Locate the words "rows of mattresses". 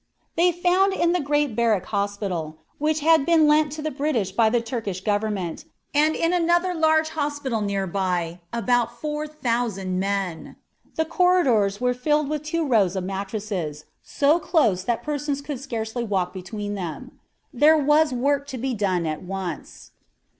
12.67-13.85